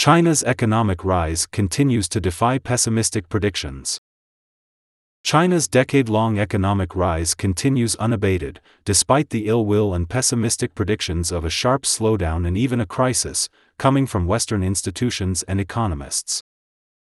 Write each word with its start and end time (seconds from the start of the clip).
China's 0.00 0.42
economic 0.44 1.04
rise 1.04 1.44
continues 1.44 2.08
to 2.08 2.22
defy 2.22 2.56
pessimistic 2.56 3.28
predictions. 3.28 4.00
China's 5.22 5.68
decade 5.68 6.08
long 6.08 6.38
economic 6.38 6.96
rise 6.96 7.34
continues 7.34 7.96
unabated, 7.96 8.62
despite 8.86 9.28
the 9.28 9.46
ill 9.46 9.66
will 9.66 9.92
and 9.92 10.08
pessimistic 10.08 10.74
predictions 10.74 11.30
of 11.30 11.44
a 11.44 11.50
sharp 11.50 11.82
slowdown 11.82 12.48
and 12.48 12.56
even 12.56 12.80
a 12.80 12.86
crisis, 12.86 13.50
coming 13.78 14.06
from 14.06 14.26
Western 14.26 14.62
institutions 14.62 15.42
and 15.42 15.60
economists. 15.60 16.42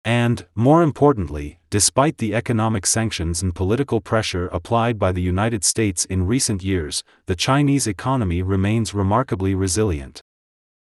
And, 0.04 0.46
more 0.54 0.82
importantly, 0.82 1.60
despite 1.70 2.18
the 2.18 2.34
economic 2.34 2.84
sanctions 2.84 3.42
and 3.42 3.54
political 3.54 4.02
pressure 4.02 4.48
applied 4.48 4.98
by 4.98 5.10
the 5.10 5.22
United 5.22 5.64
States 5.64 6.04
in 6.04 6.26
recent 6.26 6.62
years, 6.62 7.02
the 7.24 7.34
Chinese 7.34 7.86
economy 7.86 8.42
remains 8.42 8.92
remarkably 8.92 9.54
resilient. 9.54 10.20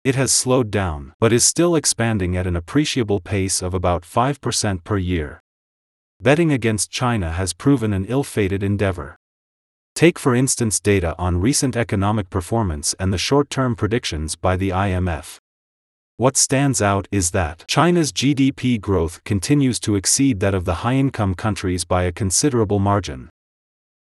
It 0.04 0.14
has 0.14 0.32
slowed 0.32 0.70
down, 0.70 1.12
but 1.18 1.32
is 1.32 1.44
still 1.44 1.74
expanding 1.74 2.36
at 2.36 2.46
an 2.46 2.56
appreciable 2.56 3.20
pace 3.20 3.62
of 3.62 3.74
about 3.74 4.02
5% 4.02 4.84
per 4.84 4.96
year. 4.96 5.42
Betting 6.20 6.52
against 6.52 6.90
China 6.90 7.32
has 7.32 7.52
proven 7.52 7.92
an 7.92 8.04
ill 8.06 8.24
fated 8.24 8.62
endeavor. 8.62 9.16
Take 9.94 10.18
for 10.18 10.34
instance 10.34 10.78
data 10.78 11.14
on 11.18 11.40
recent 11.40 11.76
economic 11.76 12.30
performance 12.30 12.94
and 13.00 13.12
the 13.12 13.18
short 13.18 13.50
term 13.50 13.74
predictions 13.74 14.36
by 14.36 14.56
the 14.56 14.70
IMF. 14.70 15.38
What 16.16 16.36
stands 16.36 16.82
out 16.82 17.06
is 17.12 17.30
that 17.32 17.64
China's 17.68 18.12
GDP 18.12 18.80
growth 18.80 19.22
continues 19.24 19.78
to 19.80 19.94
exceed 19.94 20.40
that 20.40 20.54
of 20.54 20.64
the 20.64 20.82
high 20.82 20.94
income 20.94 21.34
countries 21.34 21.84
by 21.84 22.04
a 22.04 22.12
considerable 22.12 22.78
margin. 22.78 23.30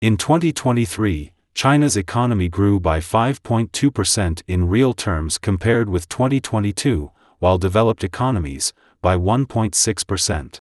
In 0.00 0.16
2023, 0.16 1.32
China's 1.54 1.96
economy 1.96 2.48
grew 2.48 2.80
by 2.80 3.00
5.2% 3.00 4.42
in 4.46 4.68
real 4.68 4.92
terms 4.94 5.38
compared 5.38 5.88
with 5.88 6.08
2022, 6.08 7.10
while 7.38 7.58
developed 7.58 8.04
economies, 8.04 8.72
by 9.02 9.16
1.6%. 9.16 10.58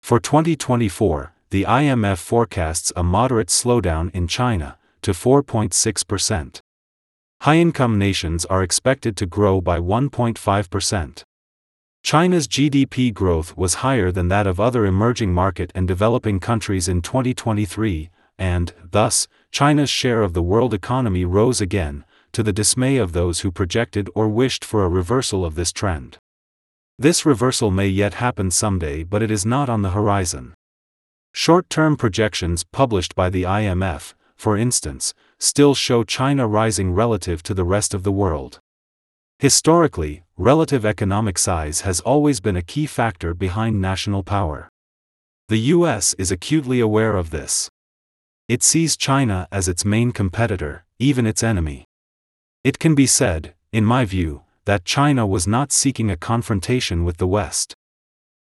For 0.00 0.20
2024, 0.20 1.34
the 1.50 1.64
IMF 1.64 2.18
forecasts 2.18 2.92
a 2.96 3.02
moderate 3.02 3.48
slowdown 3.48 4.10
in 4.14 4.26
China, 4.26 4.76
to 5.02 5.12
4.6%. 5.12 6.60
High 7.42 7.56
income 7.56 7.98
nations 7.98 8.44
are 8.46 8.62
expected 8.62 9.16
to 9.18 9.26
grow 9.26 9.60
by 9.60 9.78
1.5%. 9.78 11.22
China's 12.02 12.48
GDP 12.48 13.12
growth 13.12 13.56
was 13.56 13.74
higher 13.76 14.10
than 14.10 14.28
that 14.28 14.46
of 14.46 14.60
other 14.60 14.84
emerging 14.84 15.32
market 15.32 15.72
and 15.74 15.88
developing 15.88 16.38
countries 16.38 16.88
in 16.88 17.00
2023, 17.00 18.10
and, 18.38 18.72
thus, 18.90 19.26
China's 19.54 19.88
share 19.88 20.24
of 20.24 20.32
the 20.32 20.42
world 20.42 20.74
economy 20.74 21.24
rose 21.24 21.60
again, 21.60 22.04
to 22.32 22.42
the 22.42 22.52
dismay 22.52 22.96
of 22.96 23.12
those 23.12 23.42
who 23.42 23.52
projected 23.52 24.10
or 24.12 24.28
wished 24.28 24.64
for 24.64 24.84
a 24.84 24.88
reversal 24.88 25.44
of 25.44 25.54
this 25.54 25.70
trend. 25.70 26.18
This 26.98 27.24
reversal 27.24 27.70
may 27.70 27.86
yet 27.86 28.14
happen 28.14 28.50
someday, 28.50 29.04
but 29.04 29.22
it 29.22 29.30
is 29.30 29.46
not 29.46 29.68
on 29.68 29.82
the 29.82 29.90
horizon. 29.90 30.54
Short 31.32 31.70
term 31.70 31.96
projections 31.96 32.64
published 32.64 33.14
by 33.14 33.30
the 33.30 33.44
IMF, 33.44 34.14
for 34.34 34.56
instance, 34.56 35.14
still 35.38 35.76
show 35.76 36.02
China 36.02 36.48
rising 36.48 36.92
relative 36.92 37.40
to 37.44 37.54
the 37.54 37.62
rest 37.62 37.94
of 37.94 38.02
the 38.02 38.10
world. 38.10 38.58
Historically, 39.38 40.24
relative 40.36 40.84
economic 40.84 41.38
size 41.38 41.82
has 41.82 42.00
always 42.00 42.40
been 42.40 42.56
a 42.56 42.62
key 42.62 42.86
factor 42.86 43.34
behind 43.34 43.80
national 43.80 44.24
power. 44.24 44.68
The 45.48 45.70
US 45.74 46.12
is 46.14 46.32
acutely 46.32 46.80
aware 46.80 47.14
of 47.16 47.30
this. 47.30 47.70
It 48.46 48.62
sees 48.62 48.98
China 48.98 49.48
as 49.50 49.68
its 49.68 49.86
main 49.86 50.12
competitor, 50.12 50.84
even 50.98 51.26
its 51.26 51.42
enemy. 51.42 51.86
It 52.62 52.78
can 52.78 52.94
be 52.94 53.06
said, 53.06 53.54
in 53.72 53.86
my 53.86 54.04
view, 54.04 54.42
that 54.66 54.84
China 54.84 55.26
was 55.26 55.46
not 55.46 55.72
seeking 55.72 56.10
a 56.10 56.16
confrontation 56.16 57.04
with 57.04 57.16
the 57.16 57.26
West. 57.26 57.74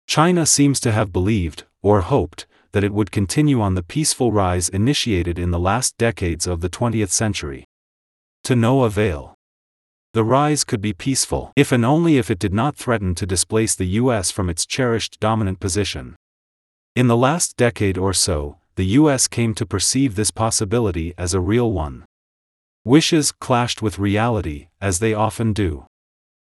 China 0.07 0.47
seems 0.47 0.79
to 0.81 0.93
have 0.93 1.13
believed, 1.13 1.65
or 1.83 2.03
hoped, 2.03 2.47
that 2.71 2.85
it 2.85 2.93
would 2.93 3.11
continue 3.11 3.61
on 3.61 3.75
the 3.75 3.83
peaceful 3.83 4.31
rise 4.31 4.69
initiated 4.69 5.37
in 5.37 5.51
the 5.51 5.59
last 5.59 5.97
decades 5.99 6.47
of 6.47 6.61
the 6.61 6.71
20th 6.71 7.11
century. 7.11 7.65
To 8.45 8.55
no 8.55 8.85
avail. 8.85 9.35
The 10.15 10.23
rise 10.23 10.63
could 10.63 10.81
be 10.81 10.93
peaceful 10.93 11.53
if 11.57 11.73
and 11.73 11.85
only 11.85 12.19
if 12.19 12.31
it 12.31 12.39
did 12.39 12.55
not 12.55 12.77
threaten 12.77 13.17
to 13.17 13.27
displace 13.27 13.75
the 13.75 13.99
US 14.03 14.31
from 14.31 14.49
its 14.49 14.65
cherished 14.65 15.19
dominant 15.19 15.59
position. 15.59 16.15
In 16.95 17.09
the 17.09 17.17
last 17.17 17.57
decade 17.57 17.99
or 17.99 18.13
so, 18.13 18.58
the 18.79 18.95
US 19.01 19.27
came 19.27 19.55
to 19.55 19.67
perceive 19.67 20.15
this 20.15 20.31
possibility 20.31 21.13
as 21.19 21.35
a 21.35 21.41
real 21.41 21.73
one. 21.73 22.05
Wishes 22.85 23.33
clashed 23.33 23.83
with 23.83 23.99
reality, 23.99 24.69
as 24.81 25.01
they 25.01 25.13
often 25.13 25.53
do. 25.53 25.85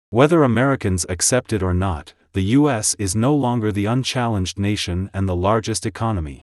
Whether 0.10 0.42
Americans 0.42 1.06
accept 1.10 1.52
it 1.52 1.62
or 1.62 1.74
not, 1.74 2.14
the 2.32 2.56
US 2.60 2.96
is 2.98 3.14
no 3.14 3.36
longer 3.36 3.74
the 3.74 3.88
unchallenged 3.88 4.58
nation 4.58 5.10
and 5.14 5.28
the 5.28 5.36
largest 5.36 5.86
economy. 5.86 6.42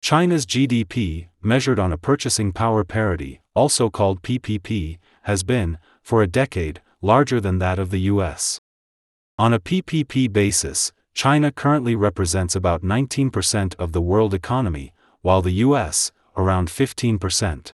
China's 0.00 0.46
GDP, 0.46 1.28
measured 1.42 1.78
on 1.78 1.92
a 1.92 1.98
purchasing 1.98 2.50
power 2.50 2.82
parity, 2.82 3.42
also 3.54 3.90
called 3.90 4.22
PPP, 4.22 4.96
has 5.24 5.42
been, 5.42 5.76
for 6.00 6.22
a 6.22 6.26
decade, 6.42 6.80
larger 7.02 7.42
than 7.42 7.58
that 7.58 7.78
of 7.78 7.90
the 7.90 8.08
US. 8.12 8.58
On 9.38 9.52
a 9.52 9.60
PPP 9.60 10.32
basis, 10.32 10.94
China 11.14 11.52
currently 11.52 11.94
represents 11.94 12.56
about 12.56 12.82
19% 12.82 13.74
of 13.78 13.92
the 13.92 14.02
world 14.02 14.34
economy, 14.34 14.92
while 15.22 15.40
the 15.40 15.62
US, 15.68 16.10
around 16.36 16.68
15%. 16.68 17.70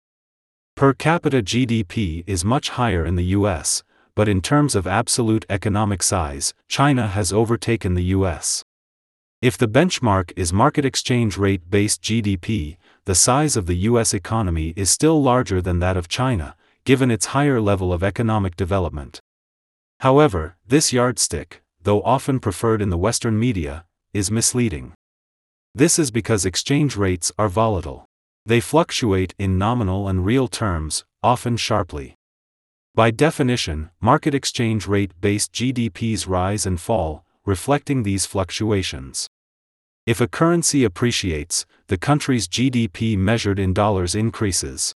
Per 0.76 0.94
capita 0.94 1.42
GDP 1.42 2.24
is 2.28 2.44
much 2.46 2.70
higher 2.70 3.06
in 3.06 3.16
the 3.16 3.32
US, 3.38 3.82
but 4.14 4.28
in 4.28 4.42
terms 4.42 4.76
of 4.76 4.86
absolute 4.86 5.46
economic 5.50 6.04
size, 6.04 6.54
China 6.68 7.08
has 7.08 7.32
overtaken 7.32 7.94
the 7.94 8.12
US. 8.16 8.64
If 9.42 9.58
the 9.58 9.70
benchmark 9.70 10.34
is 10.36 10.52
market 10.52 10.84
exchange 10.84 11.38
rate 11.38 11.70
based 11.70 12.02
GDP, 12.02 12.76
the 13.06 13.16
size 13.16 13.56
of 13.56 13.66
the 13.68 13.78
US 13.90 14.14
economy 14.14 14.74
is 14.76 14.92
still 14.92 15.22
larger 15.22 15.62
than 15.62 15.80
that 15.80 15.96
of 15.96 16.10
China, 16.10 16.56
given 16.84 17.10
its 17.10 17.28
higher 17.28 17.62
level 17.62 17.94
of 17.94 18.04
economic 18.04 18.58
development. 18.58 19.22
However, 20.02 20.58
this 20.68 20.92
yardstick, 20.92 21.62
though 21.82 22.02
often 22.04 22.40
preferred 22.40 22.82
in 22.82 22.90
the 22.90 22.98
Western 22.98 23.40
media, 23.40 23.86
is 24.14 24.32
misleading. 24.32 24.94
This 25.76 26.00
is 26.00 26.12
because 26.12 26.46
exchange 26.46 26.96
rates 26.96 27.32
are 27.38 27.50
volatile. 27.50 28.06
They 28.46 28.60
fluctuate 28.60 29.36
in 29.38 29.58
nominal 29.58 30.08
and 30.08 30.26
real 30.26 30.48
terms, 30.48 31.06
often 31.22 31.58
sharply. 31.58 32.16
By 32.96 33.12
definition, 33.12 33.92
market 34.02 34.34
exchange 34.34 34.88
rate 34.88 35.12
based 35.22 35.54
GDPs 35.54 36.28
rise 36.28 36.66
and 36.66 36.82
fall, 36.82 37.24
reflecting 37.46 38.04
these 38.04 38.26
fluctuations. 38.26 39.28
If 40.06 40.20
a 40.20 40.28
currency 40.28 40.84
appreciates, 40.84 41.66
the 41.88 41.98
country's 41.98 42.48
GDP 42.48 43.18
measured 43.18 43.60
in 43.60 43.74
dollars 43.74 44.16
increases. 44.16 44.94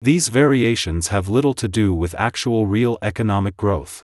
These 0.00 0.28
variations 0.28 1.08
have 1.08 1.28
little 1.28 1.54
to 1.54 1.66
do 1.66 1.92
with 1.92 2.14
actual 2.14 2.66
real 2.66 2.98
economic 3.02 3.56
growth. 3.56 4.04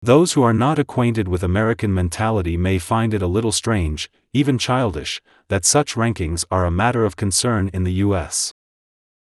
Those 0.00 0.34
who 0.34 0.42
are 0.44 0.54
not 0.54 0.78
acquainted 0.78 1.26
with 1.26 1.42
American 1.42 1.92
mentality 1.92 2.56
may 2.56 2.78
find 2.78 3.12
it 3.12 3.22
a 3.22 3.26
little 3.26 3.50
strange, 3.50 4.08
even 4.32 4.56
childish, 4.56 5.20
that 5.48 5.64
such 5.64 5.96
rankings 5.96 6.44
are 6.52 6.64
a 6.64 6.70
matter 6.70 7.04
of 7.04 7.16
concern 7.16 7.68
in 7.72 7.82
the 7.82 7.94
US. 7.94 8.52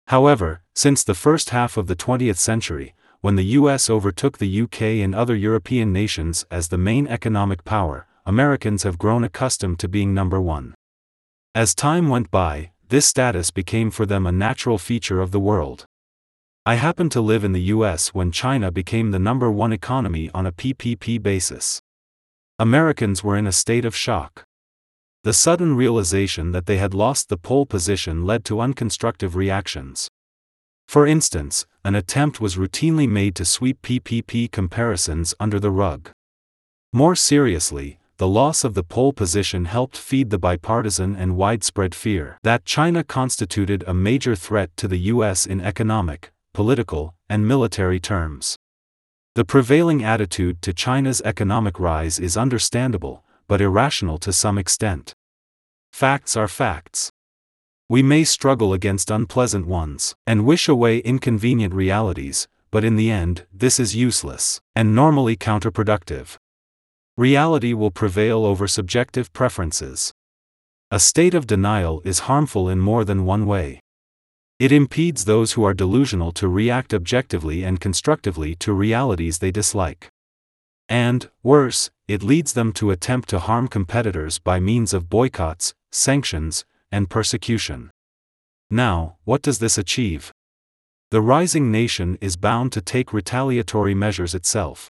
However, 0.08 0.62
since 0.74 1.04
the 1.04 1.14
first 1.14 1.50
half 1.50 1.76
of 1.76 1.86
the 1.86 1.94
20th 1.94 2.38
century, 2.38 2.94
when 3.20 3.36
the 3.36 3.56
US 3.60 3.88
overtook 3.88 4.38
the 4.38 4.62
UK 4.62 4.82
and 5.02 5.14
other 5.14 5.36
European 5.36 5.92
nations 5.92 6.44
as 6.50 6.68
the 6.68 6.76
main 6.76 7.06
economic 7.06 7.64
power, 7.64 8.08
Americans 8.26 8.82
have 8.82 8.98
grown 8.98 9.22
accustomed 9.22 9.78
to 9.78 9.88
being 9.88 10.12
number 10.12 10.40
one. 10.40 10.74
As 11.54 11.74
time 11.74 12.08
went 12.08 12.32
by, 12.32 12.72
this 12.88 13.06
status 13.06 13.52
became 13.52 13.92
for 13.92 14.06
them 14.06 14.26
a 14.26 14.32
natural 14.32 14.78
feature 14.78 15.20
of 15.20 15.30
the 15.30 15.40
world. 15.40 15.86
I 16.66 16.76
happened 16.76 17.12
to 17.12 17.20
live 17.20 17.44
in 17.44 17.52
the 17.52 17.68
US 17.74 18.14
when 18.14 18.32
China 18.32 18.70
became 18.70 19.10
the 19.10 19.18
number 19.18 19.50
one 19.50 19.70
economy 19.70 20.30
on 20.32 20.46
a 20.46 20.52
PPP 20.52 21.22
basis. 21.22 21.82
Americans 22.58 23.22
were 23.22 23.36
in 23.36 23.46
a 23.46 23.52
state 23.52 23.84
of 23.84 23.94
shock. 23.94 24.44
The 25.24 25.34
sudden 25.34 25.76
realization 25.76 26.52
that 26.52 26.64
they 26.64 26.78
had 26.78 26.94
lost 26.94 27.28
the 27.28 27.36
pole 27.36 27.66
position 27.66 28.24
led 28.24 28.46
to 28.46 28.62
unconstructive 28.62 29.36
reactions. 29.36 30.08
For 30.88 31.06
instance, 31.06 31.66
an 31.84 31.94
attempt 31.94 32.40
was 32.40 32.56
routinely 32.56 33.06
made 33.06 33.34
to 33.34 33.44
sweep 33.44 33.82
PPP 33.82 34.50
comparisons 34.50 35.34
under 35.38 35.60
the 35.60 35.70
rug. 35.70 36.12
More 36.94 37.14
seriously, 37.14 37.98
the 38.16 38.28
loss 38.28 38.64
of 38.64 38.72
the 38.72 38.84
pole 38.84 39.12
position 39.12 39.66
helped 39.66 39.98
feed 39.98 40.30
the 40.30 40.38
bipartisan 40.38 41.14
and 41.14 41.36
widespread 41.36 41.94
fear 41.94 42.38
that 42.42 42.64
China 42.64 43.04
constituted 43.04 43.84
a 43.86 43.92
major 43.92 44.34
threat 44.34 44.74
to 44.78 44.88
the 44.88 45.12
U.S. 45.12 45.44
in 45.44 45.60
economic, 45.60 46.30
political, 46.54 47.14
and 47.28 47.46
military 47.46 48.00
terms. 48.00 48.56
The 49.34 49.44
prevailing 49.44 50.02
attitude 50.02 50.62
to 50.62 50.72
China's 50.72 51.20
economic 51.22 51.78
rise 51.78 52.18
is 52.18 52.36
understandable, 52.36 53.24
but 53.48 53.60
irrational 53.60 54.16
to 54.18 54.32
some 54.32 54.56
extent. 54.56 55.12
Facts 55.92 56.36
are 56.36 56.48
facts. 56.48 57.10
We 57.88 58.02
may 58.02 58.24
struggle 58.24 58.72
against 58.72 59.10
unpleasant 59.10 59.66
ones, 59.66 60.14
and 60.26 60.46
wish 60.46 60.68
away 60.68 60.98
inconvenient 60.98 61.74
realities, 61.74 62.48
but 62.70 62.84
in 62.84 62.96
the 62.96 63.10
end, 63.10 63.46
this 63.52 63.78
is 63.78 63.94
useless, 63.94 64.60
and 64.74 64.94
normally 64.94 65.36
counterproductive. 65.36 66.36
Reality 67.16 67.74
will 67.74 67.90
prevail 67.90 68.44
over 68.46 68.66
subjective 68.66 69.32
preferences. 69.32 70.12
A 70.90 70.98
state 70.98 71.34
of 71.34 71.46
denial 71.46 72.00
is 72.04 72.30
harmful 72.30 72.68
in 72.68 72.78
more 72.78 73.04
than 73.04 73.24
one 73.24 73.46
way. 73.46 73.80
It 74.58 74.70
impedes 74.70 75.24
those 75.24 75.52
who 75.52 75.64
are 75.64 75.74
delusional 75.74 76.30
to 76.32 76.46
react 76.48 76.94
objectively 76.94 77.64
and 77.64 77.80
constructively 77.80 78.54
to 78.56 78.72
realities 78.72 79.38
they 79.38 79.50
dislike. 79.50 80.08
And, 80.88 81.28
worse, 81.42 81.90
it 82.06 82.22
leads 82.22 82.52
them 82.52 82.72
to 82.74 82.90
attempt 82.90 83.28
to 83.30 83.40
harm 83.40 83.68
competitors 83.68 84.38
by 84.38 84.60
means 84.60 84.94
of 84.94 85.08
boycotts, 85.08 85.74
sanctions, 85.90 86.64
and 86.92 87.10
persecution. 87.10 87.90
Now, 88.70 89.16
what 89.24 89.42
does 89.42 89.58
this 89.58 89.76
achieve? 89.76 90.32
The 91.10 91.20
rising 91.20 91.72
nation 91.72 92.18
is 92.20 92.36
bound 92.36 92.72
to 92.72 92.80
take 92.80 93.12
retaliatory 93.12 93.94
measures 93.94 94.34
itself. 94.34 94.90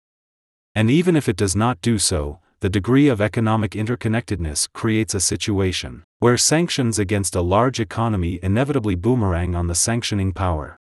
And 0.73 0.89
even 0.89 1.15
if 1.15 1.27
it 1.27 1.35
does 1.35 1.55
not 1.55 1.81
do 1.81 1.97
so, 1.97 2.39
the 2.61 2.69
degree 2.69 3.07
of 3.07 3.19
economic 3.19 3.71
interconnectedness 3.71 4.71
creates 4.71 5.15
a 5.15 5.19
situation 5.19 6.03
where 6.19 6.37
sanctions 6.37 6.99
against 6.99 7.35
a 7.35 7.41
large 7.41 7.79
economy 7.79 8.39
inevitably 8.43 8.93
boomerang 8.93 9.55
on 9.55 9.65
the 9.65 9.73
sanctioning 9.73 10.31
power. 10.31 10.77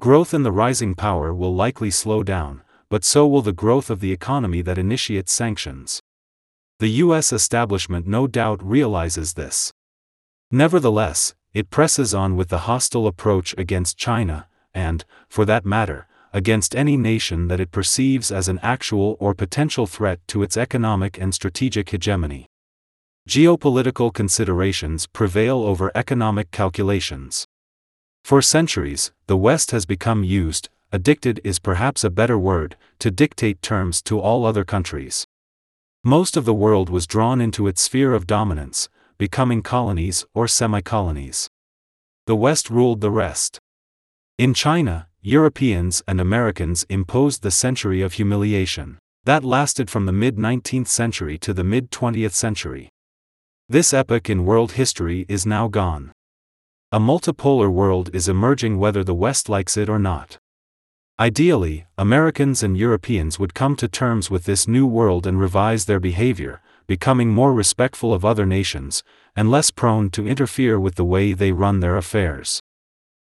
Growth 0.00 0.32
in 0.32 0.44
the 0.44 0.50
rising 0.50 0.94
power 0.94 1.34
will 1.34 1.54
likely 1.54 1.90
slow 1.90 2.22
down, 2.22 2.62
but 2.88 3.04
so 3.04 3.26
will 3.26 3.42
the 3.42 3.52
growth 3.52 3.90
of 3.90 4.00
the 4.00 4.12
economy 4.12 4.62
that 4.62 4.78
initiates 4.78 5.30
sanctions. 5.30 6.00
The 6.78 6.88
US 7.04 7.34
establishment 7.34 8.06
no 8.06 8.26
doubt 8.26 8.64
realizes 8.64 9.34
this. 9.34 9.72
Nevertheless, 10.50 11.34
it 11.52 11.68
presses 11.68 12.14
on 12.14 12.34
with 12.34 12.48
the 12.48 12.60
hostile 12.60 13.06
approach 13.06 13.54
against 13.58 13.98
China, 13.98 14.48
and, 14.72 15.04
for 15.28 15.44
that 15.44 15.66
matter, 15.66 16.06
against 16.34 16.74
any 16.74 16.96
nation 16.96 17.46
that 17.46 17.60
it 17.60 17.70
perceives 17.70 18.32
as 18.32 18.48
an 18.48 18.58
actual 18.60 19.16
or 19.20 19.34
potential 19.34 19.86
threat 19.86 20.18
to 20.26 20.42
its 20.42 20.56
economic 20.56 21.16
and 21.16 21.32
strategic 21.32 21.90
hegemony. 21.90 22.46
Geopolitical 23.28 24.12
considerations 24.12 25.06
prevail 25.06 25.62
over 25.62 25.92
economic 25.94 26.50
calculations. 26.50 27.46
For 28.24 28.42
centuries, 28.42 29.12
the 29.28 29.36
West 29.36 29.70
has 29.70 29.86
become 29.86 30.24
used, 30.24 30.68
addicted 30.90 31.40
is 31.44 31.60
perhaps 31.60 32.02
a 32.02 32.10
better 32.10 32.38
word, 32.38 32.76
to 32.98 33.12
dictate 33.12 33.62
terms 33.62 34.02
to 34.02 34.18
all 34.18 34.44
other 34.44 34.64
countries. 34.64 35.26
Most 36.02 36.36
of 36.36 36.44
the 36.44 36.52
world 36.52 36.90
was 36.90 37.06
drawn 37.06 37.40
into 37.40 37.68
its 37.68 37.80
sphere 37.80 38.12
of 38.12 38.26
dominance, 38.26 38.88
becoming 39.18 39.62
colonies 39.62 40.26
or 40.34 40.48
semi 40.48 40.80
colonies. 40.80 41.48
The 42.26 42.36
West 42.36 42.70
ruled 42.70 43.00
the 43.00 43.10
rest. 43.10 43.60
In 44.36 44.52
China, 44.52 45.06
Europeans 45.26 46.02
and 46.06 46.20
Americans 46.20 46.84
imposed 46.90 47.42
the 47.42 47.50
century 47.50 48.02
of 48.02 48.12
humiliation. 48.12 48.98
That 49.24 49.42
lasted 49.42 49.88
from 49.88 50.04
the 50.04 50.12
mid 50.12 50.36
19th 50.36 50.88
century 50.88 51.38
to 51.38 51.54
the 51.54 51.64
mid 51.64 51.90
20th 51.90 52.32
century. 52.32 52.90
This 53.66 53.94
epoch 53.94 54.28
in 54.28 54.44
world 54.44 54.72
history 54.72 55.24
is 55.26 55.46
now 55.46 55.68
gone. 55.68 56.12
A 56.92 57.00
multipolar 57.00 57.72
world 57.72 58.10
is 58.14 58.28
emerging 58.28 58.78
whether 58.78 59.02
the 59.02 59.14
West 59.14 59.48
likes 59.48 59.78
it 59.78 59.88
or 59.88 59.98
not. 59.98 60.36
Ideally, 61.18 61.86
Americans 61.96 62.62
and 62.62 62.76
Europeans 62.76 63.38
would 63.38 63.54
come 63.54 63.76
to 63.76 63.88
terms 63.88 64.30
with 64.30 64.44
this 64.44 64.68
new 64.68 64.86
world 64.86 65.26
and 65.26 65.40
revise 65.40 65.86
their 65.86 66.00
behavior, 66.00 66.60
becoming 66.86 67.30
more 67.30 67.54
respectful 67.54 68.12
of 68.12 68.26
other 68.26 68.44
nations, 68.44 69.02
and 69.34 69.50
less 69.50 69.70
prone 69.70 70.10
to 70.10 70.28
interfere 70.28 70.78
with 70.78 70.96
the 70.96 71.04
way 71.06 71.32
they 71.32 71.50
run 71.50 71.80
their 71.80 71.96
affairs. 71.96 72.60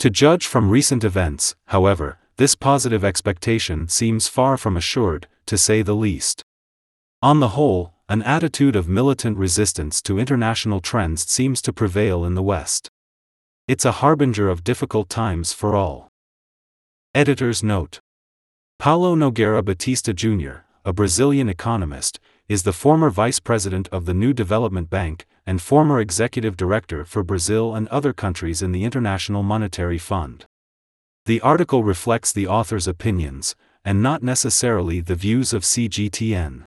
To 0.04 0.10
judge 0.10 0.46
from 0.46 0.68
recent 0.68 1.02
events, 1.02 1.56
however, 1.68 2.18
this 2.36 2.54
positive 2.54 3.02
expectation 3.02 3.88
seems 3.88 4.28
far 4.28 4.58
from 4.58 4.76
assured, 4.76 5.28
to 5.46 5.56
say 5.56 5.80
the 5.80 5.94
least. 5.94 6.42
On 7.22 7.40
the 7.40 7.56
whole, 7.56 7.94
an 8.06 8.20
attitude 8.20 8.76
of 8.76 8.86
militant 8.86 9.38
resistance 9.38 10.02
to 10.02 10.18
international 10.18 10.80
trends 10.80 11.26
seems 11.30 11.62
to 11.62 11.72
prevail 11.72 12.22
in 12.22 12.34
the 12.34 12.42
West. 12.42 12.90
It's 13.66 13.86
a 13.86 13.92
harbinger 14.02 14.50
of 14.50 14.62
difficult 14.62 15.08
times 15.08 15.54
for 15.54 15.74
all. 15.74 16.10
Editor's 17.14 17.62
note 17.62 18.00
Paulo 18.78 19.16
Nogueira 19.16 19.64
Batista 19.64 20.12
Jr., 20.12 20.66
a 20.84 20.92
Brazilian 20.92 21.48
economist, 21.48 22.20
is 22.46 22.64
the 22.64 22.74
former 22.74 23.08
vice 23.08 23.40
president 23.40 23.88
of 23.88 24.04
the 24.04 24.12
New 24.12 24.34
Development 24.34 24.90
Bank 24.90 25.24
and 25.46 25.60
former 25.60 26.00
executive 26.00 26.56
director 26.56 27.04
for 27.04 27.22
Brazil 27.22 27.74
and 27.74 27.88
other 27.88 28.12
countries 28.12 28.62
in 28.62 28.72
the 28.72 28.84
International 28.84 29.42
Monetary 29.42 29.98
Fund. 29.98 30.46
The 31.26 31.40
article 31.40 31.84
reflects 31.84 32.32
the 32.32 32.46
author's 32.46 32.86
opinions, 32.86 33.54
and 33.84 34.02
not 34.02 34.22
necessarily 34.22 35.00
the 35.00 35.14
views 35.14 35.52
of 35.52 35.62
CGTN. 35.62 36.64